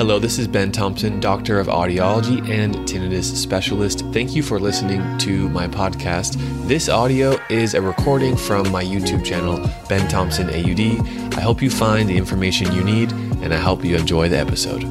[0.00, 4.00] Hello, this is Ben Thompson, Doctor of Audiology and Tinnitus Specialist.
[4.14, 6.38] Thank you for listening to my podcast.
[6.66, 9.58] This audio is a recording from my YouTube channel,
[9.90, 11.36] Ben Thompson AUD.
[11.36, 13.12] I hope you find the information you need
[13.42, 14.84] and I hope you enjoy the episode.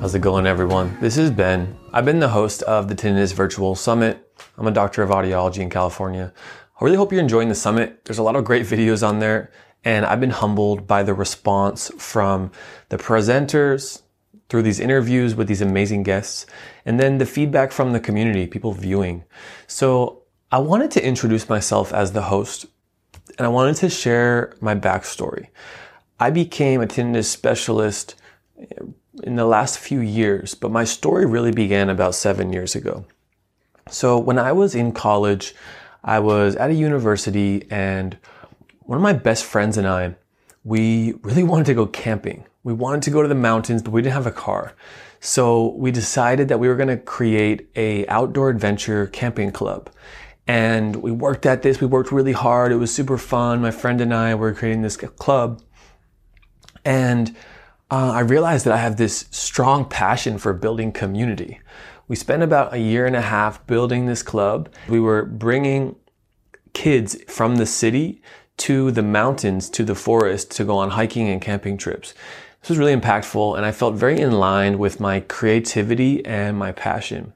[0.00, 0.96] How's it going, everyone?
[0.98, 1.76] This is Ben.
[1.92, 4.32] I've been the host of the Tinnitus Virtual Summit.
[4.56, 6.32] I'm a doctor of audiology in California.
[6.80, 8.06] I really hope you're enjoying the summit.
[8.06, 9.52] There's a lot of great videos on there
[9.84, 12.50] and I've been humbled by the response from
[12.88, 14.02] the presenters
[14.48, 16.46] through these interviews with these amazing guests,
[16.84, 19.24] and then the feedback from the community, people viewing.
[19.66, 22.66] So I wanted to introduce myself as the host,
[23.38, 25.48] and I wanted to share my backstory.
[26.20, 28.14] I became a tinnitus specialist
[29.22, 33.04] in the last few years, but my story really began about seven years ago.
[33.88, 35.54] So when I was in college,
[36.04, 38.16] I was at a university and
[38.86, 40.16] one of my best friends and I,
[40.64, 42.46] we really wanted to go camping.
[42.64, 44.74] We wanted to go to the mountains, but we didn't have a car.
[45.20, 49.90] So we decided that we were going to create a outdoor adventure camping club.
[50.46, 51.80] And we worked at this.
[51.80, 52.72] We worked really hard.
[52.72, 53.60] It was super fun.
[53.60, 55.62] My friend and I were creating this club.
[56.84, 57.36] And
[57.90, 61.60] uh, I realized that I have this strong passion for building community.
[62.08, 64.68] We spent about a year and a half building this club.
[64.88, 65.94] We were bringing
[66.72, 68.22] kids from the city
[68.58, 72.14] to the mountains, to the forest to go on hiking and camping trips.
[72.60, 76.72] This was really impactful and I felt very in line with my creativity and my
[76.72, 77.32] passion.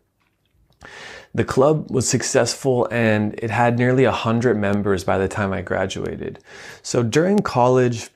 [1.34, 6.38] The club was successful and it had nearly 100 members by the time I graduated.
[6.82, 8.08] So during college,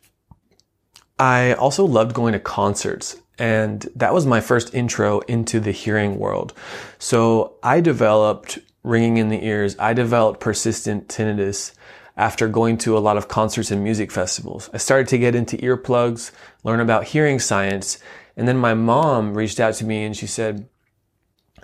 [1.19, 6.19] I also loved going to concerts and that was my first intro into the hearing
[6.19, 6.53] world.
[6.99, 9.77] So I developed ringing in the ears.
[9.79, 11.73] I developed persistent tinnitus
[12.21, 14.69] after going to a lot of concerts and music festivals.
[14.75, 17.99] I started to get into earplugs, learn about hearing science,
[18.37, 20.69] and then my mom reached out to me and she said,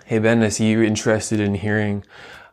[0.05, 2.03] Hey Ben, I see you're interested in hearing.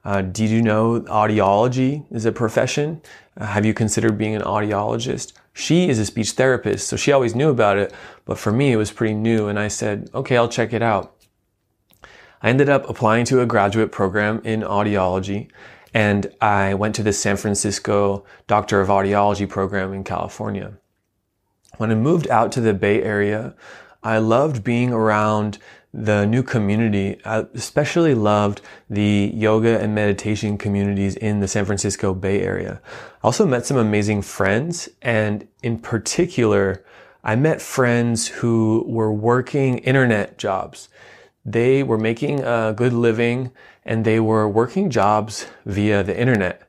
[0.04, 3.00] Uh, did you know audiology is a profession?
[3.38, 5.32] Uh, have you considered being an audiologist?
[5.54, 7.90] She is a speech therapist, so she always knew about it,
[8.26, 11.16] but for me it was pretty new, and I said, okay, I'll check it out.
[12.42, 15.48] I ended up applying to a graduate program in audiology,
[15.94, 20.74] and I went to the San Francisco Doctor of Audiology program in California.
[21.78, 23.54] When I moved out to the Bay Area,
[24.02, 25.58] I loved being around
[25.92, 27.20] the new community.
[27.24, 28.60] I especially loved
[28.90, 32.80] the yoga and meditation communities in the San Francisco Bay Area.
[33.22, 36.84] I also met some amazing friends and in particular,
[37.22, 40.88] I met friends who were working internet jobs.
[41.44, 43.52] They were making a good living
[43.84, 46.62] and they were working jobs via the internet.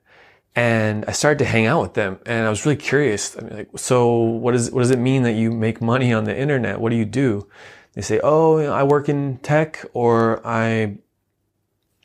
[0.55, 3.37] And I started to hang out with them and I was really curious.
[3.37, 6.25] I mean, like, so what is, what does it mean that you make money on
[6.25, 6.79] the internet?
[6.79, 7.47] What do you do?
[7.93, 10.97] They say, oh, you know, I work in tech or I,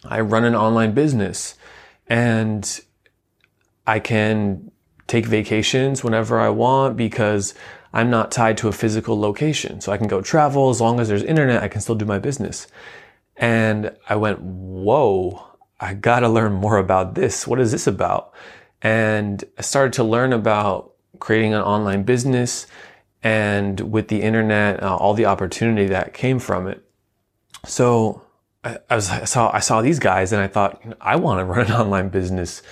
[0.05, 1.57] I run an online business
[2.07, 2.81] and
[3.87, 4.71] I can
[5.09, 7.55] take vacations whenever I want because
[7.93, 9.81] I'm not tied to a physical location.
[9.81, 12.19] So I can go travel as long as there's internet, I can still do my
[12.19, 12.67] business.
[13.37, 15.45] And I went, whoa,
[15.81, 17.47] I gotta learn more about this.
[17.47, 18.33] What is this about?
[18.83, 22.67] And I started to learn about creating an online business
[23.23, 26.83] and with the internet, uh, all the opportunity that came from it.
[27.67, 28.23] So
[28.65, 31.45] I, I, was, I saw, I saw these guys and I thought, I want to
[31.53, 32.63] run an online business.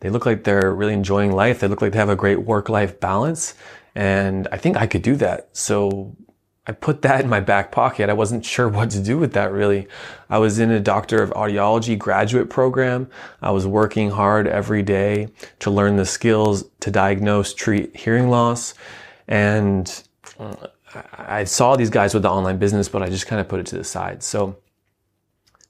[0.00, 1.60] They look like they're really enjoying life.
[1.60, 3.54] They look like they have a great work life balance.
[3.94, 5.50] And I think I could do that.
[5.52, 6.16] So
[6.64, 8.08] I put that in my back pocket.
[8.08, 9.88] I wasn't sure what to do with that really.
[10.30, 13.10] I was in a doctor of audiology graduate program.
[13.40, 18.74] I was working hard every day to learn the skills to diagnose, treat hearing loss.
[19.26, 20.02] And
[20.38, 20.54] uh,
[21.14, 23.66] I saw these guys with the online business, but I just kind of put it
[23.66, 24.22] to the side.
[24.22, 24.56] So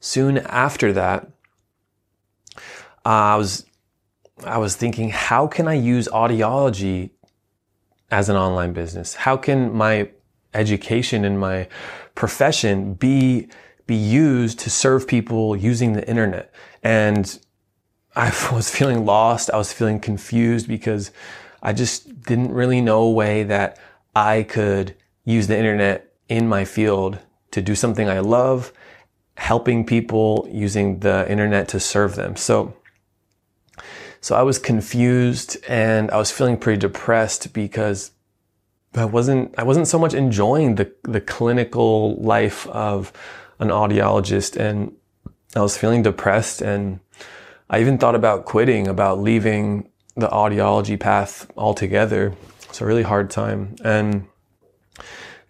[0.00, 1.28] soon after that,
[3.04, 3.64] uh, I was,
[4.44, 7.10] I was thinking, how can I use audiology
[8.12, 9.14] as an online business?
[9.14, 10.08] How can my
[10.54, 11.66] education and my
[12.14, 13.48] profession be
[13.86, 16.52] be used to serve people using the internet.
[16.82, 17.38] And
[18.14, 19.50] I was feeling lost.
[19.50, 21.10] I was feeling confused because
[21.62, 23.78] I just didn't really know a way that
[24.14, 24.94] I could
[25.24, 27.18] use the internet in my field
[27.52, 28.72] to do something I love,
[29.36, 32.36] helping people using the internet to serve them.
[32.36, 32.74] So,
[34.22, 38.12] so I was confused and I was feeling pretty depressed because
[38.94, 43.12] I wasn't I wasn't so much enjoying the the clinical life of
[43.58, 44.92] an audiologist and
[45.54, 47.00] I was feeling depressed and
[47.68, 52.34] I even thought about quitting, about leaving the audiology path altogether.
[52.68, 53.76] It's a really hard time.
[53.84, 54.28] And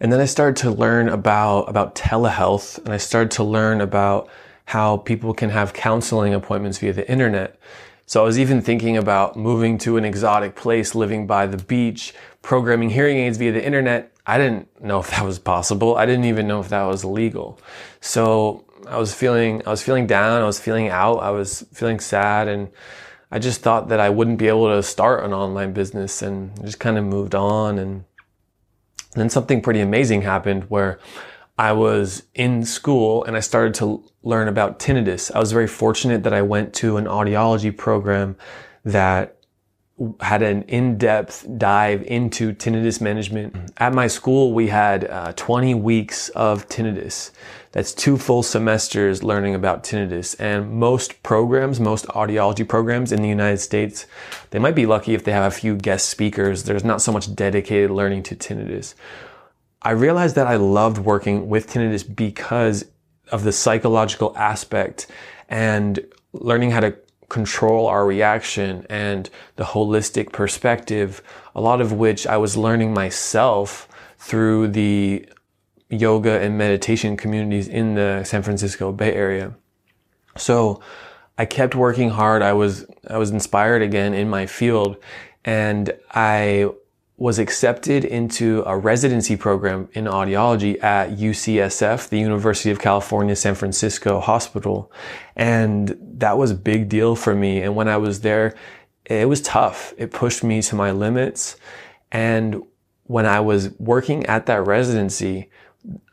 [0.01, 4.29] And then I started to learn about, about telehealth and I started to learn about
[4.65, 7.59] how people can have counseling appointments via the internet.
[8.07, 12.15] So I was even thinking about moving to an exotic place, living by the beach,
[12.43, 14.13] programming hearing aids via the internet.
[14.27, 15.97] I didn't know if that was possible.
[15.97, 17.59] I didn't even know if that was legal.
[18.01, 20.43] So I was feeling, I was feeling down.
[20.43, 21.19] I was feeling out.
[21.19, 22.49] I was feeling sad.
[22.49, 22.71] And
[23.31, 26.79] I just thought that I wouldn't be able to start an online business and just
[26.79, 27.79] kind of moved on.
[27.79, 28.05] And
[29.15, 30.99] then something pretty amazing happened where
[31.59, 35.31] I was in school and I started to learn about tinnitus.
[35.35, 38.37] I was very fortunate that I went to an audiology program
[38.85, 39.37] that
[40.21, 43.55] had an in-depth dive into tinnitus management.
[43.77, 47.31] At my school, we had uh, 20 weeks of tinnitus.
[47.73, 50.35] That's two full semesters learning about tinnitus.
[50.41, 54.07] And most programs, most audiology programs in the United States,
[54.51, 56.65] they might be lucky if they have a few guest speakers.
[56.65, 58.95] There's not so much dedicated learning to tinnitus.
[59.83, 62.85] I realized that I loved working with tinnitus because
[63.31, 65.07] of the psychological aspect
[65.49, 66.01] and
[66.33, 66.97] learning how to
[67.29, 71.23] control our reaction and the holistic perspective,
[71.55, 73.89] a lot of which I was learning myself
[74.19, 75.27] through the
[75.89, 79.55] yoga and meditation communities in the San Francisco Bay Area.
[80.37, 80.81] So
[81.37, 82.43] I kept working hard.
[82.43, 84.97] I was, I was inspired again in my field
[85.45, 86.71] and I
[87.23, 93.55] was accepted into a residency program in audiology at UCSF, the University of California, San
[93.55, 94.91] Francisco Hospital.
[95.37, 97.63] And that was a big deal for me.
[97.63, 98.57] And when I was there,
[99.05, 99.95] it was tough.
[99.97, 101.55] It pushed me to my limits.
[102.11, 102.61] And
[103.05, 105.49] when I was working at that residency,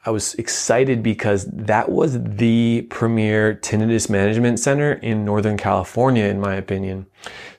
[0.06, 6.40] I was excited because that was the premier tinnitus management center in Northern California, in
[6.40, 7.06] my opinion.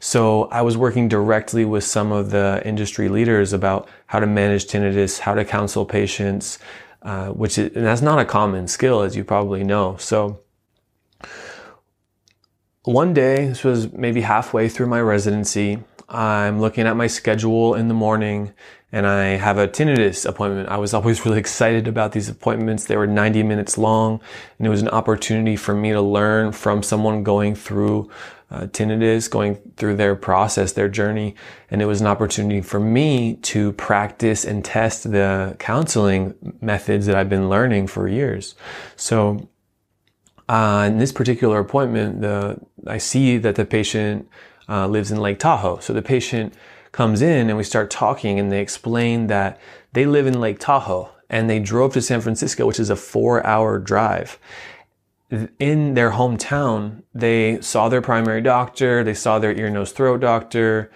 [0.00, 4.66] So I was working directly with some of the industry leaders about how to manage
[4.66, 6.58] tinnitus, how to counsel patients,
[7.02, 9.96] uh, which is, and that's not a common skill, as you probably know.
[9.98, 10.40] So
[12.84, 17.88] one day, this was maybe halfway through my residency, I'm looking at my schedule in
[17.88, 18.52] the morning
[18.92, 20.68] and I have a tinnitus appointment.
[20.68, 22.86] I was always really excited about these appointments.
[22.86, 24.20] They were 90 minutes long
[24.58, 28.10] and it was an opportunity for me to learn from someone going through
[28.50, 31.36] uh, tinnitus, going through their process, their journey.
[31.70, 37.14] And it was an opportunity for me to practice and test the counseling methods that
[37.14, 38.56] I've been learning for years.
[38.96, 39.48] So
[40.48, 42.58] uh, in this particular appointment, the,
[42.88, 44.28] I see that the patient
[44.70, 45.80] uh, lives in Lake Tahoe.
[45.80, 46.54] So the patient
[46.92, 49.60] comes in and we start talking and they explain that
[49.92, 53.46] they live in Lake Tahoe and they drove to San Francisco, which is a four
[53.46, 54.38] hour drive.
[55.60, 60.90] In their hometown, they saw their primary doctor, they saw their ear, nose, throat doctor,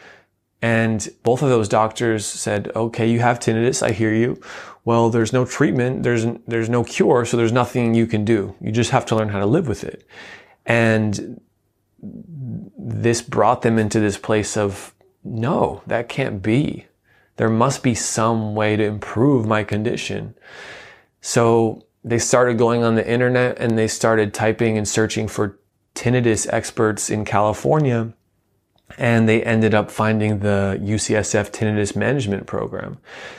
[0.61, 3.83] and both of those doctors said, okay, you have tinnitus.
[3.83, 4.41] I hear you.
[4.85, 6.03] Well, there's no treatment.
[6.03, 7.25] There's, there's no cure.
[7.27, 8.55] So there's nothing you can do.
[8.61, 10.07] You just have to learn how to live with it.
[10.65, 11.41] And
[12.77, 16.87] this brought them into this place of no, that can't be.
[17.37, 20.35] There must be some way to improve my condition.
[21.21, 25.59] So they started going on the internet and they started typing and searching for
[25.95, 28.13] tinnitus experts in California.
[28.99, 32.99] And they ended up finding the UCSF tinnitus management program.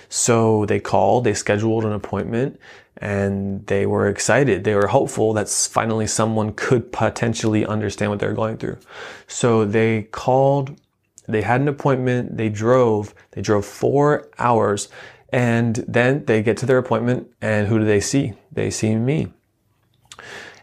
[0.09, 2.59] So they called, they scheduled an appointment
[2.97, 4.63] and they were excited.
[4.63, 8.77] They were hopeful that finally someone could potentially understand what they're going through.
[9.27, 10.75] So they called
[11.27, 12.37] they had an appointment.
[12.37, 13.13] They drove.
[13.31, 14.89] They drove four hours.
[15.29, 18.33] And then they get to their appointment and who do they see?
[18.51, 19.33] They see me.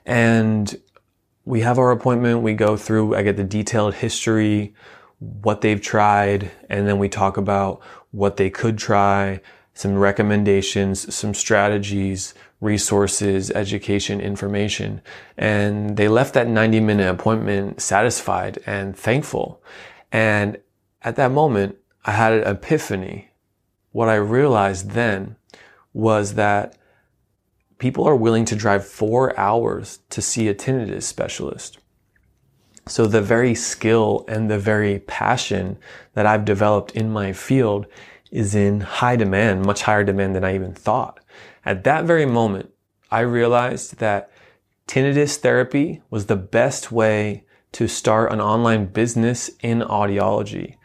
[0.06, 0.74] And
[1.44, 2.42] we have our appointment.
[2.42, 4.75] We go through, I get the detailed history,
[5.18, 7.80] what they've tried, and then we talk about
[8.11, 9.40] what they could try,
[9.75, 15.00] some recommendations, some strategies, resources, education, information.
[15.37, 19.62] And they left that 90 minute appointment satisfied and thankful.
[20.12, 20.58] And
[21.02, 23.30] at that moment, I had an epiphany.
[23.90, 25.37] What I realized then
[25.92, 26.76] was that
[27.82, 31.78] people are willing to drive four hours to see a tinnitus specialist.
[32.86, 35.78] So the very skill and the very passion
[36.14, 37.86] that I've developed in my field
[38.30, 41.18] is in high demand, much higher demand than I even thought.
[41.64, 42.72] At that very moment,
[43.10, 44.30] I realized that
[44.86, 50.76] tinnitus therapy was the best way to start an online business in audiology.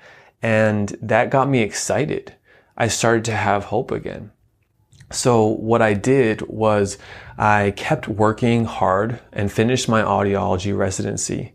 [0.42, 2.34] And that got me excited.
[2.76, 4.32] I started to have hope again.
[5.12, 6.98] So what I did was
[7.38, 11.54] I kept working hard and finished my audiology residency.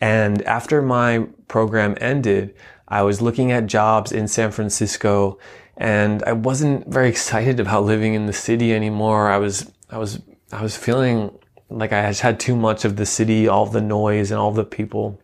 [0.00, 2.54] And after my program ended,
[2.86, 5.38] I was looking at jobs in San Francisco
[5.76, 9.30] and I wasn't very excited about living in the city anymore.
[9.30, 11.36] I was, I was, I was feeling
[11.68, 15.20] like I had too much of the city, all the noise and all the people.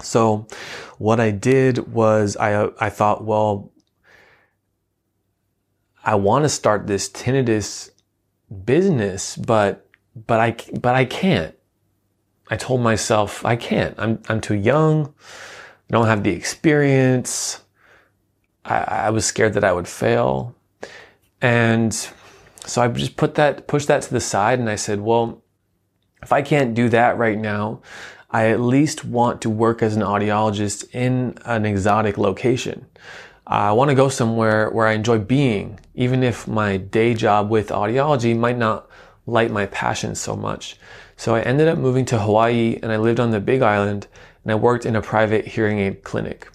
[0.00, 0.46] So
[0.98, 3.70] what I did was I, I thought, well,
[6.04, 7.90] I want to start this tinnitus
[8.64, 9.86] business, but,
[10.26, 11.54] but I, but I can't.
[12.50, 13.94] I told myself I can't.
[13.98, 15.12] I'm, I'm too young.
[15.90, 17.62] I don't have the experience.
[18.64, 20.54] I, I was scared that I would fail.
[21.40, 25.42] And so I just put that, pushed that to the side and I said, well,
[26.22, 27.80] if I can't do that right now,
[28.30, 32.86] I at least want to work as an audiologist in an exotic location.
[33.50, 37.70] I want to go somewhere where I enjoy being, even if my day job with
[37.70, 38.90] audiology might not
[39.26, 40.76] light my passion so much.
[41.16, 44.06] So I ended up moving to Hawaii and I lived on the Big Island
[44.44, 46.50] and I worked in a private hearing aid clinic.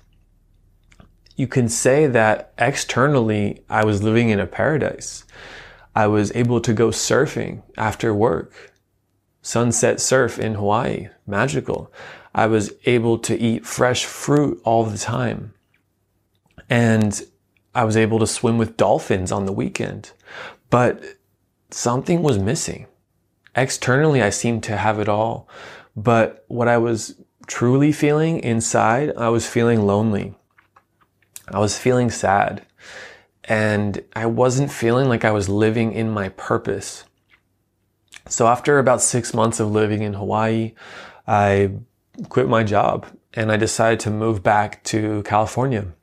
[1.36, 5.24] You can say that externally I was living in a paradise.
[5.96, 8.72] I was able to go surfing after work
[9.42, 11.92] sunset surf in Hawaii, magical.
[12.34, 15.54] I was able to eat fresh fruit all the time.
[16.74, 17.22] And
[17.76, 20.12] I was able to swim with dolphins on the weekend.
[20.72, 21.04] But
[21.70, 22.88] something was missing.
[23.56, 25.48] Externally, I seemed to have it all.
[25.96, 30.34] But what I was truly feeling inside, I was feeling lonely.
[31.48, 32.66] I was feeling sad.
[33.44, 37.04] And I wasn't feeling like I was living in my purpose.
[38.28, 40.74] So after about six months of living in Hawaii,
[41.28, 41.74] I
[42.30, 45.94] quit my job and I decided to move back to California.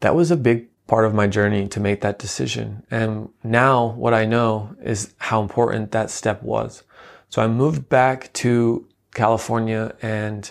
[0.00, 2.82] That was a big part of my journey to make that decision.
[2.90, 6.82] And now what I know is how important that step was.
[7.28, 10.50] So I moved back to California and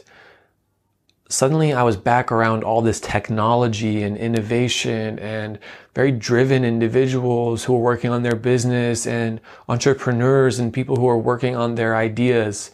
[1.30, 5.60] suddenly I was back around all this technology and innovation and
[5.96, 11.18] very driven individuals who are working on their business and entrepreneurs and people who are
[11.18, 12.72] working on their ideas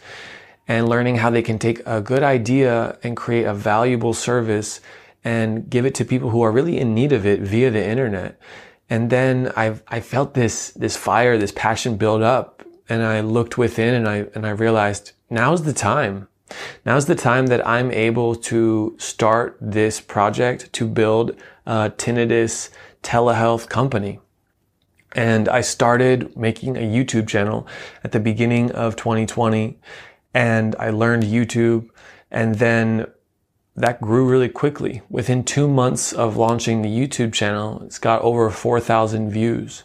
[0.68, 4.82] and learning how they can take a good idea and create a valuable service
[5.24, 8.40] and give it to people who are really in need of it via the internet.
[8.90, 13.58] And then I I felt this this fire, this passion build up and I looked
[13.58, 16.28] within and I and I realized now's the time
[16.86, 22.70] Now's the time that I'm able to start this project to build a tinnitus
[23.02, 24.20] telehealth company.
[25.16, 27.68] And I started making a YouTube channel
[28.04, 29.80] at the beginning of 2020
[30.34, 31.90] and I learned YouTube
[32.32, 33.06] and then
[33.76, 35.02] that grew really quickly.
[35.10, 39.84] Within two months of launching the YouTube channel, it's got over 4,000 views.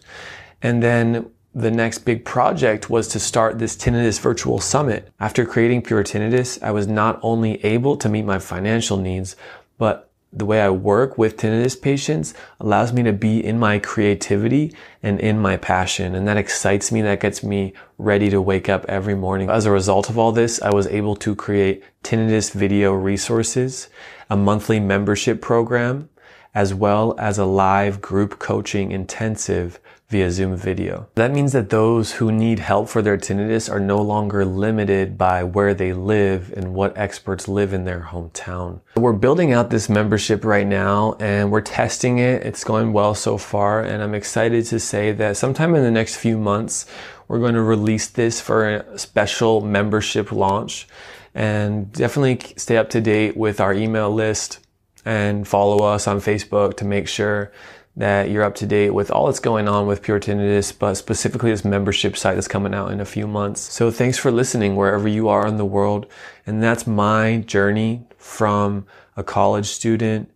[0.60, 5.10] And then the next big project was to start this Tinnitus Virtual Summit.
[5.18, 9.36] After creating Pure Tinnitus, I was not only able to meet my financial needs,
[9.78, 14.74] but the way I work with tinnitus patients allows me to be in my creativity
[15.02, 16.14] and in my passion.
[16.14, 17.00] And that excites me.
[17.00, 19.48] That gets me ready to wake up every morning.
[19.48, 23.88] As a result of all this, I was able to create tinnitus video resources,
[24.28, 26.10] a monthly membership program,
[26.54, 31.06] as well as a live group coaching intensive via Zoom video.
[31.16, 35.44] That means that those who need help for their tinnitus are no longer limited by
[35.44, 38.80] where they live and what experts live in their hometown.
[38.96, 42.42] We're building out this membership right now and we're testing it.
[42.42, 46.16] It's going well so far and I'm excited to say that sometime in the next
[46.16, 46.86] few months,
[47.28, 50.88] we're going to release this for a special membership launch
[51.34, 54.60] and definitely stay up to date with our email list
[55.04, 57.52] and follow us on Facebook to make sure
[57.98, 61.50] that you're up to date with all that's going on with Pure Tinnitus, but specifically
[61.50, 63.60] this membership site that's coming out in a few months.
[63.60, 66.06] So thanks for listening wherever you are in the world.
[66.46, 68.86] And that's my journey from
[69.16, 70.30] a college student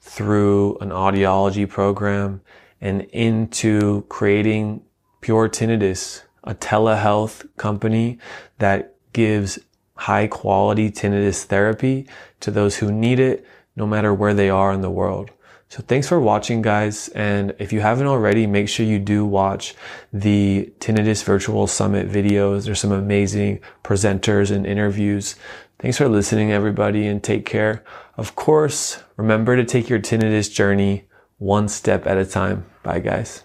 [0.00, 2.40] through an audiology program
[2.80, 4.82] and into creating
[5.20, 8.18] Pure Tinnitus, a telehealth company
[8.56, 9.58] that gives
[9.96, 12.08] high quality tinnitus therapy
[12.40, 15.30] to those who need it, no matter where they are in the world.
[15.72, 17.08] So thanks for watching guys.
[17.14, 19.74] And if you haven't already, make sure you do watch
[20.12, 22.66] the Tinnitus Virtual Summit videos.
[22.66, 25.34] There's some amazing presenters and interviews.
[25.78, 27.82] Thanks for listening everybody and take care.
[28.18, 32.66] Of course, remember to take your tinnitus journey one step at a time.
[32.82, 33.44] Bye guys.